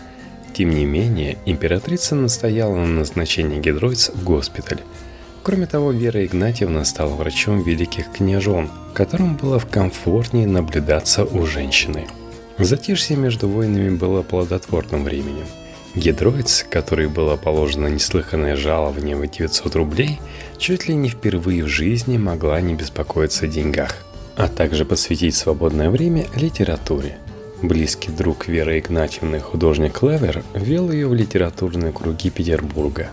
Тем 0.57 0.71
не 0.71 0.87
менее, 0.87 1.37
императрица 1.45 2.15
настояла 2.15 2.77
на 2.77 2.87
назначении 2.87 3.61
гидроиц 3.61 4.11
в 4.15 4.25
госпиталь. 4.25 4.81
Кроме 5.43 5.67
того, 5.67 5.91
Вера 5.91 6.25
Игнатьевна 6.25 6.87
стала 6.87 7.15
врачом 7.15 7.63
великих 7.63 8.11
княжон, 8.11 8.71
которым 8.95 9.37
было 9.37 9.59
в 9.59 9.67
комфортнее 9.67 10.47
наблюдаться 10.47 11.27
у 11.27 11.45
женщины. 11.45 12.07
Затишье 12.57 13.19
между 13.19 13.49
войнами 13.49 13.91
было 13.91 14.23
плодотворным 14.23 15.05
временем– 15.05 15.45
Гидроиц, 15.95 16.65
которой 16.71 17.09
было 17.09 17.37
положено 17.37 17.89
неслыханное 17.89 18.57
жалование 18.57 19.15
в 19.15 19.27
900 19.27 19.77
рублей, 19.77 20.19
чуть 20.57 20.89
ли 20.89 20.95
не 20.95 21.11
впервые 21.11 21.65
в 21.65 21.69
жизни 21.69 22.17
могла 22.17 22.63
не 22.63 22.75
беспокоиться 22.75 23.45
о 23.45 23.49
деньгах, 23.49 24.05
а 24.37 24.49
также 24.49 24.87
посвятить 24.87 25.35
свободное 25.35 25.91
время 25.91 26.27
литературе. 26.35 27.19
Близкий 27.63 28.11
друг 28.11 28.49
Веры 28.49 28.79
Игнатьевны, 28.79 29.41
художник 29.41 30.03
Левер, 30.03 30.43
ввел 30.55 30.91
ее 30.91 31.09
в 31.09 31.15
литературные 31.15 31.93
круги 31.93 32.31
Петербурга. 32.31 33.09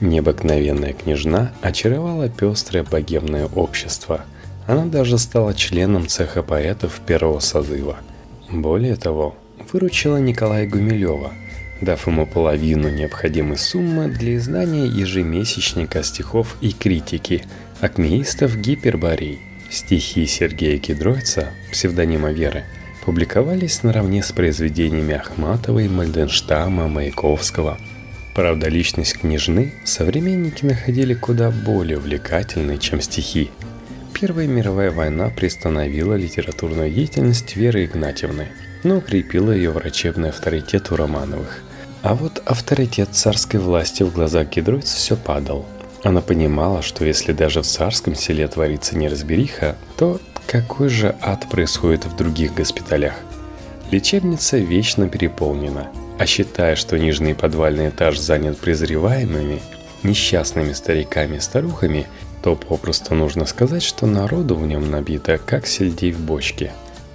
Необыкновенная 0.00 0.92
княжна 0.92 1.52
очаровала 1.60 2.28
пестрое 2.28 2.84
богемное 2.84 3.46
общество. 3.46 4.24
Она 4.66 4.86
даже 4.86 5.18
стала 5.18 5.54
членом 5.54 6.08
цеха 6.08 6.42
поэтов 6.42 7.00
первого 7.06 7.40
созыва. 7.40 7.98
Более 8.50 8.96
того, 8.96 9.36
выручила 9.72 10.16
Николая 10.16 10.66
Гумилева– 10.66 11.32
дав 11.82 12.06
ему 12.06 12.26
половину 12.26 12.88
необходимой 12.88 13.58
суммы 13.58 14.08
для 14.08 14.36
издания 14.36 14.86
ежемесячника 14.86 16.02
стихов 16.02 16.56
и 16.60 16.72
критики 16.72 17.44
акмеистов 17.80 18.56
Гиперборей. 18.56 19.40
Стихи 19.70 20.26
Сергея 20.26 20.78
Кедройца, 20.78 21.48
псевдонима 21.70 22.30
Веры, 22.30 22.64
публиковались 23.04 23.82
наравне 23.82 24.22
с 24.22 24.32
произведениями 24.32 25.14
Ахматовой, 25.14 25.88
Мальденштама, 25.88 26.88
Маяковского. 26.88 27.78
Правда, 28.34 28.68
личность 28.68 29.18
княжны 29.18 29.74
современники 29.84 30.64
находили 30.64 31.14
куда 31.14 31.50
более 31.50 31.98
увлекательной, 31.98 32.78
чем 32.78 33.00
стихи. 33.00 33.50
Первая 34.18 34.46
мировая 34.46 34.90
война 34.90 35.28
приостановила 35.28 36.14
литературную 36.14 36.90
деятельность 36.90 37.56
Веры 37.56 37.84
Игнатьевны, 37.84 38.48
но 38.84 38.98
укрепила 38.98 39.52
ее 39.52 39.70
врачебный 39.70 40.30
авторитет 40.30 40.90
у 40.90 40.96
Романовых– 40.96 41.62
а 42.02 42.16
вот 42.16 42.42
авторитет 42.44 43.10
царской 43.12 43.60
власти 43.60 44.02
в 44.02 44.12
глазах 44.12 44.48
Гидроиц 44.48 44.92
все 44.92 45.16
падал. 45.16 45.64
Она 46.02 46.20
понимала, 46.20 46.82
что 46.82 47.04
если 47.04 47.32
даже 47.32 47.62
в 47.62 47.66
царском 47.66 48.16
селе 48.16 48.48
творится 48.48 48.98
неразбериха, 48.98 49.76
то 49.96 50.20
какой 50.46 50.88
же 50.88 51.16
ад 51.20 51.48
происходит 51.48 52.04
в 52.04 52.16
других 52.16 52.54
госпиталях? 52.54 53.14
Лечебница 53.90 54.58
вечно 54.58 55.08
переполнена, 55.08 55.88
а 56.18 56.26
считая, 56.26 56.76
что 56.76 56.98
нижний 56.98 57.34
подвальный 57.34 57.88
этаж 57.88 58.18
занят 58.18 58.58
презреваемыми, 58.58 59.60
несчастными 60.02 60.72
стариками 60.72 61.36
и 61.36 61.40
старухами, 61.40 62.06
то 62.42 62.56
попросту 62.56 63.14
нужно 63.14 63.46
сказать, 63.46 63.82
что 63.82 64.06
народу 64.06 64.56
в 64.56 64.66
нем 64.66 64.90
набито, 64.90 65.38
как 65.38 65.66
сельдей 65.66 66.12
в 66.12 66.20
бочке. 66.20 66.72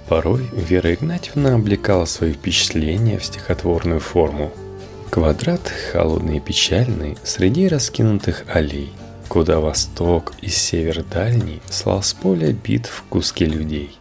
Порой 0.08 0.48
Вера 0.52 0.94
Игнатьевна 0.94 1.54
облекала 1.54 2.06
свои 2.06 2.32
впечатления 2.32 3.18
в 3.18 3.24
стихотворную 3.24 4.00
форму– 4.00 4.52
Квадрат 5.10 5.72
холодный 5.90 6.36
и 6.36 6.40
печальный 6.40 7.16
среди 7.24 7.66
раскинутых 7.66 8.44
аллей, 8.52 8.92
Куда 9.38 9.60
восток 9.60 10.32
и 10.42 10.48
север 10.48 11.04
дальний 11.04 11.62
слал 11.70 12.02
с 12.02 12.12
поля 12.12 12.52
битв 12.52 13.04
куски 13.08 13.44
людей. 13.44 13.96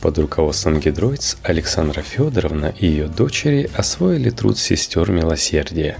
Под 0.00 0.16
руководством 0.16 0.80
гидроиц 0.80 1.36
Александра 1.42 2.00
Федоровна 2.00 2.72
и 2.78 2.86
ее 2.86 3.06
дочери 3.06 3.68
освоили 3.76 4.30
труд 4.30 4.58
сестер 4.58 5.10
милосердия. 5.10 5.98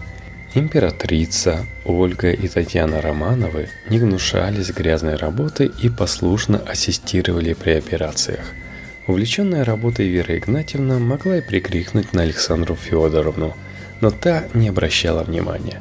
Императрица, 0.55 1.67
Ольга 1.85 2.31
и 2.31 2.49
Татьяна 2.49 3.03
Романовы 3.03 3.69
не 3.91 3.99
гнушались 3.99 4.71
грязной 4.71 5.17
работой 5.17 5.71
и 5.83 5.91
послушно 5.91 6.57
ассистировали 6.67 7.53
при 7.53 7.73
операциях. 7.73 8.47
Увлеченная 9.07 9.63
работой 9.63 10.09
Вера 10.09 10.39
Игнатьевна 10.39 10.99
могла 10.99 11.37
и 11.37 11.43
прикрикнуть 11.43 12.15
на 12.15 12.23
Александру 12.23 12.77
Федоровну– 12.77 13.55
но 14.01 14.11
та 14.11 14.45
не 14.55 14.69
обращала 14.69 15.23
внимания. 15.23 15.81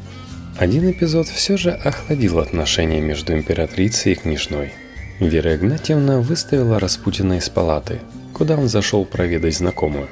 Один 0.60 0.92
эпизод 0.92 1.30
все 1.30 1.56
же 1.56 1.72
охладил 1.72 2.38
отношения 2.38 3.00
между 3.00 3.32
императрицей 3.32 4.12
и 4.12 4.16
княжной. 4.16 4.74
Вера 5.18 5.56
Игнатьевна 5.56 6.20
выставила 6.20 6.82
Распутина 6.82 7.38
из 7.38 7.48
палаты, 7.48 8.02
куда 8.34 8.58
он 8.58 8.68
зашел 8.68 9.06
проведать 9.06 9.56
знакомую. 9.56 10.10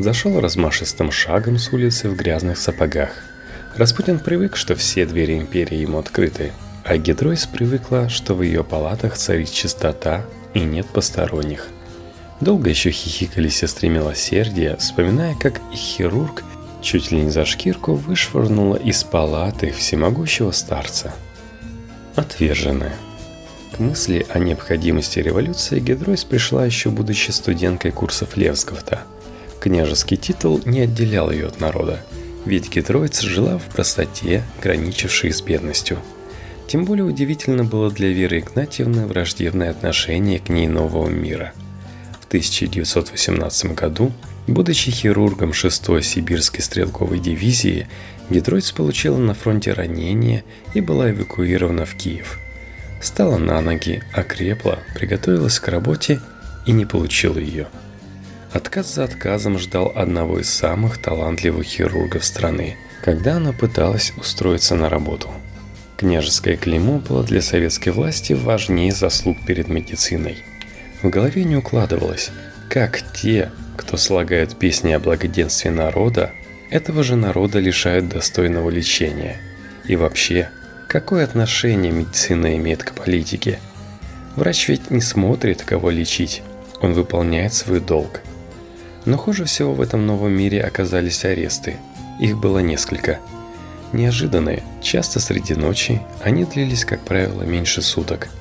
Зашел 0.00 0.40
размашистым 0.40 1.12
шагом 1.12 1.58
с 1.58 1.72
улицы 1.72 2.08
в 2.08 2.16
грязных 2.16 2.58
сапогах. 2.58 3.10
Распутин 3.76 4.18
привык, 4.18 4.56
что 4.56 4.74
все 4.74 5.06
двери 5.06 5.38
империи 5.38 5.76
ему 5.76 5.98
открыты, 5.98 6.50
а 6.84 6.96
Гидройс 6.96 7.46
привыкла, 7.46 8.08
что 8.08 8.34
в 8.34 8.42
ее 8.42 8.64
палатах 8.64 9.14
царит 9.16 9.52
чистота 9.52 10.26
и 10.54 10.58
нет 10.58 10.86
посторонних. 10.88 11.68
Долго 12.40 12.68
еще 12.68 12.90
хихикали 12.90 13.48
сестры 13.48 13.90
милосердия, 13.90 14.74
вспоминая, 14.74 15.36
как 15.36 15.60
и 15.72 15.76
хирург 15.76 16.42
чуть 16.84 17.10
ли 17.10 17.22
не 17.22 17.30
за 17.30 17.46
шкирку 17.46 17.94
вышвырнула 17.94 18.76
из 18.76 19.02
палаты 19.02 19.72
всемогущего 19.72 20.50
старца. 20.52 21.14
Отверженная. 22.14 22.94
К 23.72 23.78
мысли 23.80 24.24
о 24.28 24.38
необходимости 24.38 25.18
революции 25.18 25.80
Гедройс 25.80 26.24
пришла 26.24 26.64
еще 26.64 26.90
будучи 26.90 27.30
студенткой 27.30 27.90
курсов 27.90 28.36
Левсковта. 28.36 29.00
Княжеский 29.60 30.18
титул 30.18 30.60
не 30.66 30.80
отделял 30.80 31.30
ее 31.30 31.46
от 31.46 31.58
народа, 31.58 32.04
ведь 32.44 32.70
Гедройц 32.70 33.22
жила 33.22 33.58
в 33.58 33.64
простоте, 33.64 34.44
граничившей 34.62 35.32
с 35.32 35.40
бедностью. 35.40 35.98
Тем 36.68 36.84
более 36.84 37.04
удивительно 37.04 37.64
было 37.64 37.90
для 37.90 38.10
Веры 38.10 38.40
Игнатьевны 38.40 39.06
враждебное 39.06 39.70
отношение 39.70 40.38
к 40.38 40.50
ней 40.50 40.68
нового 40.68 41.08
мира– 41.08 41.52
1918 42.34 43.76
году, 43.76 44.10
будучи 44.48 44.90
хирургом 44.90 45.50
6-й 45.50 46.02
сибирской 46.02 46.62
стрелковой 46.62 47.20
дивизии, 47.20 47.86
Гедройц 48.28 48.72
получила 48.72 49.18
на 49.18 49.34
фронте 49.34 49.72
ранение 49.72 50.42
и 50.74 50.80
была 50.80 51.12
эвакуирована 51.12 51.86
в 51.86 51.94
Киев. 51.94 52.40
Стала 53.00 53.36
на 53.36 53.60
ноги, 53.60 54.02
окрепла, 54.12 54.80
приготовилась 54.96 55.60
к 55.60 55.68
работе 55.68 56.20
и 56.66 56.72
не 56.72 56.86
получила 56.86 57.38
ее. 57.38 57.68
Отказ 58.52 58.94
за 58.94 59.04
отказом 59.04 59.56
ждал 59.60 59.92
одного 59.94 60.40
из 60.40 60.50
самых 60.50 60.98
талантливых 60.98 61.64
хирургов 61.64 62.24
страны, 62.24 62.76
когда 63.04 63.36
она 63.36 63.52
пыталась 63.52 64.12
устроиться 64.16 64.74
на 64.74 64.88
работу. 64.88 65.30
Княжеское 65.98 66.56
клеймо 66.56 66.98
было 66.98 67.22
для 67.22 67.42
советской 67.42 67.90
власти 67.90 68.32
важнее 68.32 68.90
заслуг 68.90 69.36
перед 69.46 69.68
медициной– 69.68 70.38
в 71.04 71.10
голове 71.10 71.44
не 71.44 71.54
укладывалось, 71.54 72.30
как 72.70 73.02
те, 73.12 73.50
кто 73.76 73.98
слагают 73.98 74.58
песни 74.58 74.92
о 74.92 74.98
благоденствии 74.98 75.68
народа, 75.68 76.32
этого 76.70 77.02
же 77.02 77.14
народа 77.14 77.58
лишают 77.58 78.08
достойного 78.08 78.70
лечения. 78.70 79.36
И 79.84 79.96
вообще, 79.96 80.48
какое 80.88 81.24
отношение 81.24 81.92
медицина 81.92 82.56
имеет 82.56 82.82
к 82.84 82.92
политике? 82.92 83.58
Врач 84.34 84.66
ведь 84.68 84.90
не 84.90 85.02
смотрит, 85.02 85.62
кого 85.62 85.90
лечить, 85.90 86.42
он 86.80 86.94
выполняет 86.94 87.52
свой 87.52 87.80
долг. 87.80 88.22
Но 89.04 89.18
хуже 89.18 89.44
всего 89.44 89.74
в 89.74 89.82
этом 89.82 90.06
новом 90.06 90.32
мире 90.32 90.62
оказались 90.62 91.26
аресты. 91.26 91.76
Их 92.18 92.38
было 92.38 92.60
несколько. 92.60 93.18
Неожиданные, 93.92 94.62
часто 94.80 95.20
среди 95.20 95.54
ночи, 95.54 96.00
они 96.22 96.46
длились, 96.46 96.86
как 96.86 97.00
правило, 97.00 97.42
меньше 97.42 97.82
суток– 97.82 98.28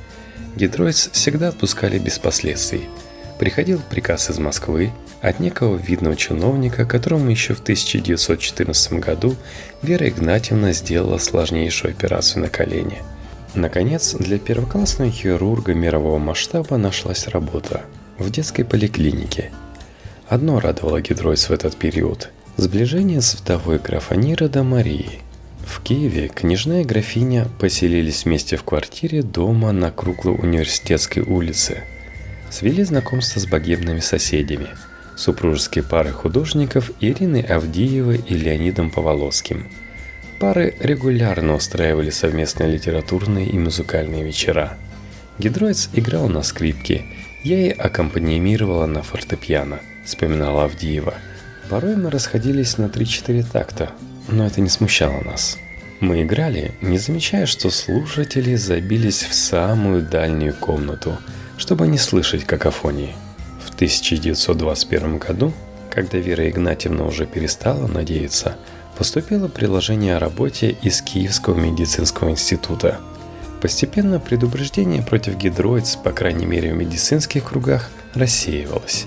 Гидроиц 0.55 1.10
всегда 1.12 1.50
отпускали 1.50 1.98
без 1.98 2.19
последствий. 2.19 2.88
Приходил 3.39 3.81
приказ 3.89 4.29
из 4.29 4.38
Москвы 4.38 4.91
от 5.22 5.39
некого 5.39 5.75
видного 5.75 6.15
чиновника, 6.15 6.86
которому 6.86 7.29
еще 7.29 7.55
в 7.55 7.62
1914 7.62 8.93
году 8.93 9.36
Вера 9.81 10.07
Игнатьевна 10.07 10.74
сделала 10.74 11.17
сложнейшую 11.17 11.91
операцию 11.91 12.43
на 12.43 12.50
колене. 12.50 13.01
Наконец, 13.55 14.13
для 14.13 14.38
первоклассного 14.38 15.10
хирурга 15.10 15.74
мирового 15.74 16.19
масштаба 16.19 16.77
нашлась 16.77 17.27
работа 17.27 17.81
в 18.19 18.29
детской 18.29 18.63
поликлинике. 18.63 19.51
Одно 20.27 20.60
радовало 20.60 21.01
Гидроиц 21.01 21.50
в 21.50 21.51
этот 21.51 21.75
период– 21.75 22.29
сближение 22.57 23.22
с 23.22 23.36
вдовой 23.36 23.79
графа 23.79 24.15
Нирода 24.15 24.63
Марии– 24.63 25.19
в 25.65 25.82
Киеве 25.82 26.27
княжна 26.27 26.82
и 26.82 26.84
графиня 26.84 27.48
поселились 27.60 28.25
вместе 28.25 28.58
в 28.58 28.63
квартире 28.63 29.22
дома 29.22 29.72
на 29.72 29.91
круглой 29.91 30.36
университетской 30.36 31.24
улице. 31.24 31.84
Свели 32.50 32.84
знакомство 32.84 33.39
с 33.39 33.48
богемными 33.48 34.00
соседями. 34.00 34.67
Супружеские 35.15 35.84
пары 35.84 36.12
художников 36.12 36.91
Ирины 37.00 37.41
Авдеевой 37.41 38.17
и 38.17 38.36
Леонидом 38.36 38.91
Поволоцким. 38.91 39.70
Пары 40.39 40.75
регулярно 40.79 41.55
устраивали 41.55 42.10
совместные 42.10 42.70
литературные 42.70 43.48
и 43.48 43.57
музыкальные 43.57 44.24
вечера. 44.24 44.77
Гидроиц 45.40 45.90
играл 45.94 46.27
на 46.27 46.44
скрипке, 46.44 47.05
я 47.44 47.57
ей 47.57 47.72
аккомпаниировала 47.72 48.85
на 48.85 49.01
фортепиано, 49.01 49.79
вспоминала 50.05 50.66
Авдеева. 50.66 51.14
Порой 51.70 51.96
мы 51.96 52.09
расходились 52.09 52.77
на 52.77 52.85
3-4 52.85 53.46
такта, 53.51 53.92
но 54.27 54.46
это 54.46 54.62
не 54.62 54.70
смущало 54.70 55.22
нас. 55.22 55.57
Мы 56.00 56.24
играли, 56.24 56.74
не 56.81 56.98
замечая, 56.98 57.46
что 57.46 57.70
слушатели 57.70 58.55
забились 58.55 59.24
в 59.24 59.33
самую 59.33 60.01
дальнюю 60.01 60.53
комнату, 60.53 61.18
чтобы 61.57 61.88
не 61.88 61.98
слышать 61.98 62.44
какофонии. 62.44 63.16
В 63.66 63.74
1921 63.74 65.18
году, 65.18 65.53
когда 65.90 66.18
Вера 66.18 66.50
Игнатьевна 66.50 67.05
уже 67.05 67.25
перестала 67.25 67.88
надеяться, 67.88 68.57
поступило 68.98 69.48
предложение 69.48 70.18
о 70.18 70.20
работе 70.20 70.75
из 70.81 71.01
Киевского 71.01 71.57
медицинского 71.57 72.31
института. 72.31 73.00
Постепенно 73.62 74.20
предупреждение 74.20 75.03
против 75.03 75.38
гидроиц, 75.38 75.96
по 75.96 76.12
крайней 76.12 76.46
мере 76.46 76.74
в 76.74 76.77
медицинских 76.77 77.46
кругах, 77.46 77.90
рассеивалось. 78.14 79.05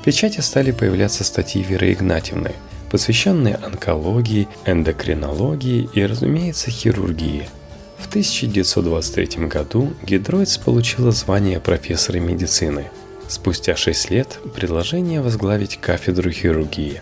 В 0.00 0.04
печати 0.04 0.40
стали 0.40 0.72
появляться 0.72 1.22
статьи 1.22 1.62
Веры 1.62 1.92
Игнатьевны– 1.92 2.52
посвященные 2.92 3.54
онкологии, 3.54 4.48
эндокринологии 4.66 5.88
и, 5.94 6.04
разумеется, 6.04 6.70
хирургии. 6.70 7.48
В 7.96 8.06
1923 8.06 9.46
году 9.46 9.94
Гидроиц 10.02 10.58
получила 10.58 11.10
звание 11.10 11.58
профессора 11.58 12.18
медицины. 12.18 12.90
Спустя 13.28 13.76
6 13.76 14.10
лет 14.10 14.38
предложение 14.54 15.22
возглавить 15.22 15.78
кафедру 15.78 16.30
хирургии. 16.30 17.00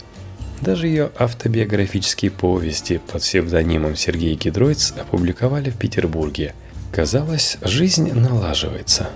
Даже 0.61 0.87
ее 0.87 1.11
автобиографические 1.17 2.31
повести 2.31 3.01
под 3.11 3.21
псевдонимом 3.21 3.97
Сергей 3.97 4.35
Гидроиц 4.35 4.93
опубликовали 4.97 5.71
в 5.71 5.77
Петербурге. 5.77 6.53
Казалось, 6.93 7.57
жизнь 7.63 8.13
налаживается. 8.13 9.09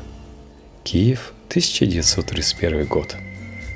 Киев, 0.83 1.31
1931 1.47 2.85
год. 2.85 3.15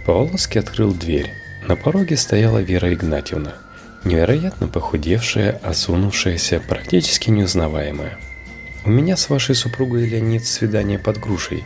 Поволоцкий 0.06 0.60
открыл 0.60 0.94
дверь. 0.94 1.32
На 1.70 1.76
пороге 1.76 2.18
стояла 2.18 2.58
Вера 2.58 2.92
Игнатьевна, 2.92 3.54
невероятно 4.04 4.68
похудевшая, 4.68 5.62
осунувшаяся, 5.64 6.60
практически 6.68 7.30
неузнаваемая. 7.30 8.18
«У 8.86 8.90
меня 8.90 9.16
с 9.16 9.30
вашей 9.30 9.54
супругой 9.54 10.08
Леонид 10.08 10.48
свидание 10.48 10.98
под 10.98 11.20
грушей», 11.20 11.64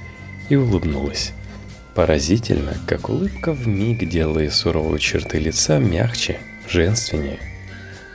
и 0.50 0.58
улыбнулась. 0.58 1.32
Поразительно, 1.96 2.74
как 2.86 3.08
улыбка 3.08 3.54
в 3.54 3.66
миг 3.66 4.10
делала 4.10 4.50
суровые 4.50 5.00
черты 5.00 5.39
лица 5.39 5.80
мягче, 5.80 6.38
женственнее. 6.68 7.39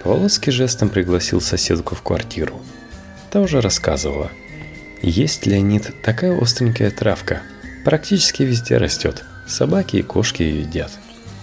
Поволоцкий 0.04 0.50
жестом 0.50 0.90
пригласил 0.90 1.40
соседку 1.40 1.94
в 1.94 2.02
квартиру. 2.02 2.60
Та 3.30 3.40
уже 3.40 3.62
рассказывала. 3.62 4.30
Есть, 5.00 5.46
Леонид, 5.46 5.94
такая 6.02 6.38
остренькая 6.38 6.90
травка. 6.90 7.40
Практически 7.86 8.42
везде 8.42 8.76
растет. 8.76 9.24
Собаки 9.46 9.96
и 9.96 10.02
кошки 10.02 10.42
ее 10.42 10.60
едят. 10.60 10.90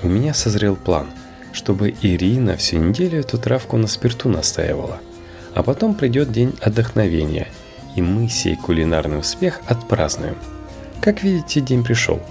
У 0.03 0.08
меня 0.08 0.34
созрел 0.34 0.75
план, 0.75 1.08
чтобы 1.53 1.95
Ирина 2.01 2.58
всю 2.58 2.77
неделю 2.77 3.19
эту 3.19 3.38
травку 3.38 3.77
на 3.77 3.88
спирту 3.88 4.29
настаивала. 4.29 4.99
А 5.53 5.63
потом 5.63 5.95
придет 5.95 6.31
день 6.31 6.53
отдохновения, 6.62 7.47
и 7.95 8.01
мы 8.01 8.27
сей 8.27 8.58
кулинарный 8.58 9.19
успех 9.19 9.62
отпразднуем. 9.65 10.36
Как 11.01 11.23
видите, 11.23 11.62
день 11.62 11.84
пришел. 11.84 12.21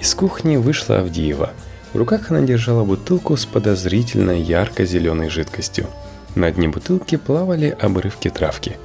Из 0.00 0.14
кухни 0.14 0.56
вышла 0.56 0.98
Авдеева. 0.98 1.52
В 1.92 1.96
руках 1.96 2.30
она 2.30 2.42
держала 2.42 2.84
бутылку 2.84 3.36
с 3.36 3.46
подозрительно 3.46 4.32
ярко-зеленой 4.32 5.28
жидкостью. 5.28 5.86
На 6.34 6.50
дне 6.50 6.68
бутылки 6.68 7.16
плавали 7.16 7.76
обрывки 7.80 8.28
травки. 8.28 8.76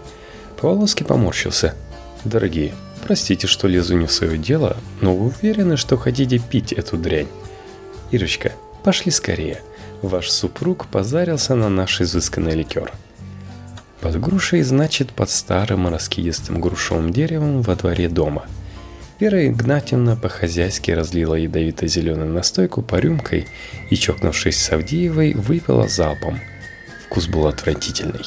Поволоски 0.60 1.04
поморщился. 1.04 1.76
«Дорогие, 2.24 2.74
простите, 3.06 3.48
что 3.48 3.67
лезу 3.67 3.96
не 3.98 4.06
в 4.06 4.12
свое 4.12 4.38
дело, 4.38 4.78
но 5.02 5.15
вы 5.15 5.28
уверены, 5.28 5.78
что 5.78 5.98
хотите 5.98 6.39
пить 6.39 6.72
эту 6.72 6.98
дрянь?» 6.98 7.28
Ирочка, 8.12 8.54
пошли 8.84 9.12
скорее. 9.12 9.62
Ваш 10.02 10.30
супруг 10.30 10.88
позарился 10.88 11.56
на 11.56 11.70
наш 11.70 12.00
изысканный 12.02 12.54
ликер. 12.54 12.91
Под 14.00 14.20
грушей, 14.20 14.62
значит, 14.62 15.12
под 15.12 15.30
старым 15.30 15.88
раскидистым 15.88 16.62
грушевым 16.62 17.12
деревом 17.12 17.62
во 17.62 17.76
дворе 17.76 18.08
дома. 18.08 18.46
Вера 19.20 19.48
Игнатьевна 19.48 20.15
по-хозяйски 20.15 20.91
разлила 20.91 21.34
ядовито-зеленую 21.34 22.32
настойку 22.32 22.84
по 22.84 22.96
рюмкой 22.96 23.48
и, 23.89 23.96
чокнувшись 23.96 24.58
с 24.58 24.72
Авдеевой, 24.72 25.34
выпила 25.34 25.88
залпом. 25.88 26.39
Вкус 27.06 27.28
был 27.28 27.48
отвратительный. 27.48 28.26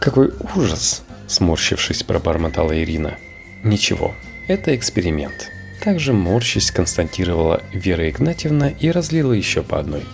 «Какой 0.00 0.30
ужас!»– 0.54 1.02
сморщившись, 1.26 2.02
пробормотала 2.02 2.78
Ирина. 2.78 3.16
«Ничего, 3.64 4.14
это 4.46 4.76
эксперимент», 4.76 5.50
также 5.88 6.12
морщись 6.12 6.70
констатировала 6.70 7.62
Вера 7.72 8.10
Игнатьевна 8.10 8.68
и 8.68 8.90
разлила 8.90 9.32
еще 9.32 9.62
по 9.62 9.78
одной. 9.78 10.04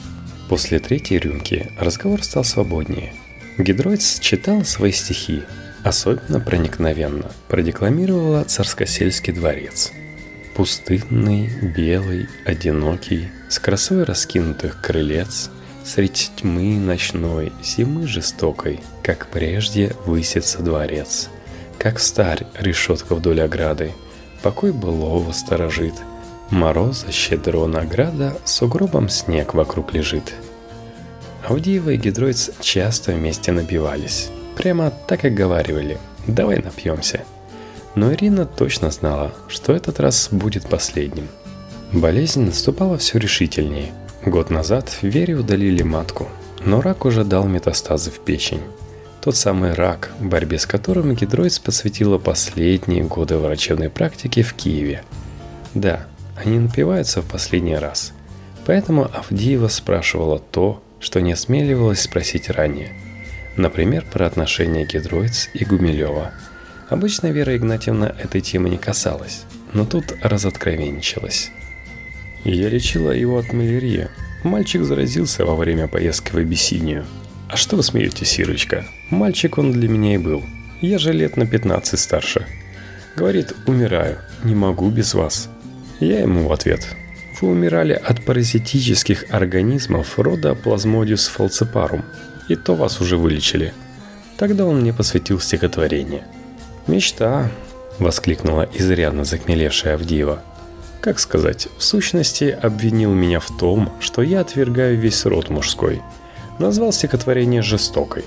После 0.48 0.78
третьей 0.78 1.18
рюмки 1.18 1.72
разговор 1.80 2.22
стал 2.22 2.44
свободнее. 2.44 3.12
Гидроиц 3.58 4.20
читал 4.20 4.64
свои 4.64 4.92
стихи, 4.92 5.42
особенно 5.82 6.38
проникновенно 6.38 7.32
продекламировала 7.48 8.44
царскосельский 8.44 9.32
дворец. 9.32 9.90
Пустынный, 10.54 11.50
белый, 11.76 12.28
одинокий, 12.46 13.30
С 13.48 13.58
красой 13.58 14.04
раскинутых 14.04 14.80
крылец, 14.80 15.50
Средь 15.84 16.30
тьмы 16.36 16.78
ночной, 16.78 17.52
зимы 17.64 18.06
жестокой, 18.06 18.78
Как 19.02 19.26
прежде 19.26 19.96
высится 20.06 20.62
дворец. 20.62 21.30
Как 21.80 21.98
старь 21.98 22.46
решетка 22.60 23.16
вдоль 23.16 23.40
ограды, 23.40 23.90
Покой 24.44 24.72
былого 24.72 25.32
сторожит, 25.32 25.94
Мороза 26.50 27.10
щедро 27.10 27.64
награда, 27.66 28.36
С 28.44 28.60
угробом 28.60 29.08
снег 29.08 29.54
вокруг 29.54 29.94
лежит. 29.94 30.34
Авдеева 31.48 31.90
и 31.90 31.96
Гидройц 31.96 32.50
часто 32.60 33.12
вместе 33.12 33.52
напивались. 33.52 34.28
Прямо 34.54 34.92
так 35.08 35.24
и 35.24 35.30
говаривали 35.30 35.96
«давай 36.26 36.58
напьемся». 36.58 37.24
Но 37.94 38.12
Ирина 38.12 38.44
точно 38.44 38.90
знала, 38.90 39.32
что 39.48 39.72
этот 39.72 39.98
раз 39.98 40.28
будет 40.30 40.68
последним. 40.68 41.28
Болезнь 41.90 42.42
наступала 42.44 42.98
все 42.98 43.18
решительнее. 43.18 43.92
Год 44.26 44.50
назад 44.50 44.98
Вере 45.00 45.36
удалили 45.36 45.82
матку, 45.82 46.28
но 46.62 46.82
рак 46.82 47.06
уже 47.06 47.24
дал 47.24 47.46
метастазы 47.46 48.10
в 48.10 48.18
печень. 48.20 48.60
Тот 49.24 49.36
самый 49.36 49.72
рак, 49.72 50.12
борьбе 50.20 50.58
с 50.58 50.66
которым 50.66 51.14
Гидройц 51.14 51.58
посвятила 51.58 52.18
последние 52.18 53.02
годы 53.02 53.38
врачебной 53.38 53.88
практики 53.88 54.42
в 54.42 54.52
Киеве. 54.54 55.02
Да, 55.72 56.06
они 56.36 56.58
напиваются 56.58 57.22
в 57.22 57.26
последний 57.26 57.76
раз. 57.76 58.12
Поэтому 58.66 59.04
Авдеева 59.04 59.68
спрашивала 59.68 60.38
то, 60.38 60.82
что 61.00 61.20
не 61.20 61.32
осмеливалась 61.32 62.02
спросить 62.02 62.50
ранее. 62.50 62.92
Например, 63.56 64.04
про 64.12 64.26
отношения 64.26 64.84
Гидроиц 64.84 65.48
и 65.54 65.64
Гумилева– 65.64 66.32
Обычно 66.90 67.28
Вера 67.28 67.56
Игнатьевна 67.56 68.14
этой 68.22 68.40
темы 68.40 68.68
не 68.68 68.76
касалась, 68.76 69.44
но 69.72 69.86
тут 69.86 70.14
разоткровенничалась. 70.22 71.50
Я 72.44 72.68
лечила 72.68 73.10
его 73.10 73.38
от 73.38 73.52
малярии. 73.52 74.08
Мальчик 74.42 74.84
заразился 74.84 75.46
во 75.46 75.56
время 75.56 75.88
поездки 75.88 76.32
в 76.32 76.36
Абиссинию. 76.36 77.06
А 77.54 77.56
что 77.56 77.76
вы 77.76 77.84
смеетесь, 77.84 78.40
Ирочка? 78.40 78.84
Мальчик 79.10 79.58
он 79.58 79.70
для 79.70 79.88
меня 79.88 80.14
и 80.14 80.18
был. 80.18 80.42
Я 80.80 80.98
же 80.98 81.12
лет 81.12 81.36
на 81.36 81.46
15 81.46 82.00
старше. 82.00 82.48
Говорит, 83.14 83.54
умираю, 83.66 84.18
не 84.42 84.56
могу 84.56 84.90
без 84.90 85.14
вас. 85.14 85.48
Я 86.00 86.18
ему 86.18 86.48
в 86.48 86.52
ответ. 86.52 86.84
Вы 87.40 87.50
умирали 87.50 87.92
от 87.92 88.24
паразитических 88.24 89.26
организмов 89.30 90.18
рода 90.18 90.50
Plasmodius 90.50 91.30
falciparum. 91.32 92.02
И 92.48 92.56
то 92.56 92.74
вас 92.74 93.00
уже 93.00 93.16
вылечили. 93.16 93.72
Тогда 94.36 94.64
он 94.64 94.80
мне 94.80 94.92
посвятил 94.92 95.38
стихотворение– 95.38 96.26
«Мечта!»– 96.86 97.50
воскликнула 97.98 98.68
изрядно 98.74 99.24
захмелевшая 99.24 99.94
Авдеева. 99.94 100.42
Как 101.00 101.18
сказать, 101.18 101.68
в 101.78 101.82
сущности 101.82 102.44
обвинил 102.44 103.12
меня 103.12 103.40
в 103.40 103.56
том, 103.56 103.90
что 104.00 104.22
я 104.22 104.40
отвергаю 104.40 104.98
весь 104.98 105.24
род 105.24 105.48
мужской. 105.48 106.02
Назвал 106.58 106.92
стихотворение 106.92 107.62
жестокой. 107.62 108.24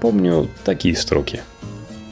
Помню 0.00 0.48
такие 0.64 0.96
строки. 0.96 1.40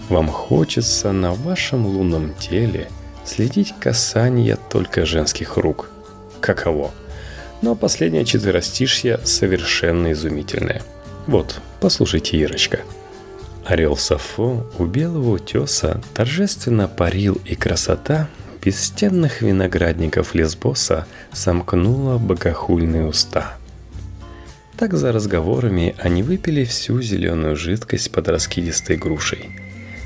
«Вам 0.09 0.29
хочется 0.29 1.13
на 1.13 1.33
вашем 1.33 1.87
лунном 1.87 2.35
теле 2.35 2.89
следить 3.25 3.75
касания 3.79 4.57
только 4.71 5.05
женских 5.05 5.57
рук». 5.57 5.91
Каково? 6.41 6.93
Но 7.61 7.75
последнее 7.75 8.25
четверостишье 8.25 9.21
совершенно 9.25 10.13
изумительное. 10.13 10.83
Вот, 11.27 11.61
послушайте, 11.81 12.39
Ирочка– 12.39 12.81
Орел 13.69 13.99
Сафо 13.99 14.67
у 14.79 14.87
белого 14.87 15.33
утеса 15.33 16.01
торжественно 16.15 16.89
парил, 16.89 17.39
и 17.45 17.55
красота 17.55 18.31
бесстенных 18.65 19.43
виноградников 19.43 20.35
Лесбоса 20.35 21.07
сомкнула 21.35 22.17
богохульные 22.17 23.05
уста. 23.05 23.59
Так 24.79 24.95
за 24.95 25.13
разговорами 25.13 25.95
они 25.99 26.23
выпили 26.23 26.65
всю 26.65 27.03
зеленую 27.03 27.57
жидкость 27.57 28.13
под 28.13 28.29
раскидистой 28.29 28.97
грушей. 28.97 29.51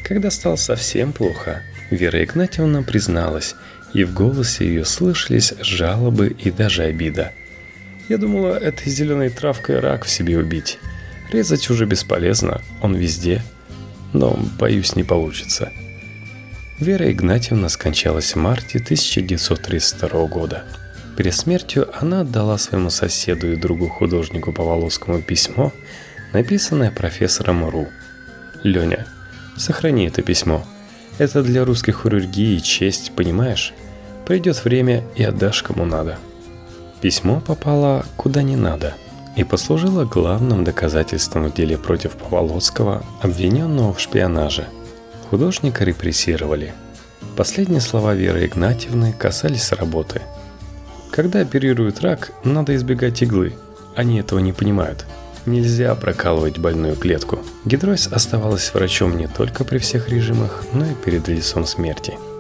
Когда 0.04 0.30
стало 0.30 0.56
совсем 0.56 1.12
плохо, 1.12 1.62
Вера 1.90 2.24
Игнатьевна 2.24 2.82
призналась, 2.82 3.54
и 3.92 4.04
в 4.04 4.14
голосе 4.14 4.66
ее 4.66 4.85
слышались 4.85 5.52
жалобы 5.61 6.28
и 6.28 6.50
даже 6.50 6.85
обида. 6.85 7.32
Я 8.08 8.16
думала, 8.16 8.56
этой 8.56 8.90
зеленой 8.90 9.28
травкой 9.28 9.78
рак 9.80 10.04
в 10.04 10.11
себе 10.11 10.38
убить. 10.38 10.78
Резать 11.30 11.68
уже 11.70 11.85
бесполезно, 11.85 12.62
он 12.80 12.94
везде– 12.94 13.42
но, 14.12 14.38
боюсь, 14.58 14.94
не 14.96 15.04
получится. 15.04 15.72
Вера 16.78 17.11
Игнатьевна 17.11 17.68
скончалась 17.68 18.35
в 18.35 18.37
марте 18.37 18.78
1932 18.78 20.26
года. 20.26 20.64
Перед 21.16 21.35
смертью 21.35 21.88
она 22.01 22.20
отдала 22.20 22.59
своему 22.59 22.90
соседу 22.90 23.53
и 23.53 23.57
другу 23.57 23.88
художнику 23.88 24.53
Поволоцкому 24.53 25.20
письмо, 25.20 25.72
написанное 26.33 26.90
профессором 26.90 27.68
РУ. 27.68 27.88
«Леня, 28.62 29.07
сохрани 29.57 30.07
это 30.07 30.22
письмо. 30.22 30.64
Это 31.18 31.42
для 31.42 31.64
русской 31.64 31.92
хирургии 31.92 32.59
честь, 32.59 33.12
понимаешь? 33.14 33.75
Придет 34.27 34.64
время 34.64 35.05
и 35.16 35.25
отдашь 35.25 35.62
кому 35.62 35.85
надо». 35.85 36.18
Письмо 37.01 37.40
попало 37.40 38.07
куда 38.16 38.42
не 38.42 38.57
надо– 38.57 38.94
и 39.37 39.44
послужила 39.44 40.05
главным 40.05 40.64
доказательством 40.64 41.44
в 41.44 41.55
деле 41.55 41.79
против 41.79 42.12
Поволоцкого, 42.12 43.03
обвиненного 43.22 43.94
в 43.94 44.01
шпионаже. 44.01 44.66
Художника 45.31 45.85
репрессировали. 45.85 46.75
Последние 47.37 47.81
слова 47.81 48.14
Веры 48.14 48.44
Игнатьевны 48.44 49.12
касались 49.12 49.72
работы. 49.72 50.20
Когда 51.12 51.40
оперируют 51.40 52.01
рак, 52.01 52.33
надо 52.42 52.75
избегать 52.75 53.22
иглы. 53.22 53.53
Они 53.94 54.18
этого 54.18 54.38
не 54.38 54.53
понимают. 54.53 55.05
Нельзя 55.44 55.94
прокалывать 55.94 56.59
больную 56.59 56.96
клетку. 56.96 57.38
Гидройс 57.66 58.09
оставалась 58.11 58.72
врачом 58.72 59.18
не 59.18 59.29
только 59.29 59.62
при 59.64 59.79
всех 59.79 60.09
режимах, 60.09 60.64
но 60.72 60.87
и 60.87 60.94
перед 60.94 61.29
лицом 61.29 61.66
смерти– 61.66 62.14